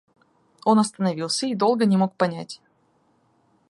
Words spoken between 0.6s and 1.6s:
Он остановился и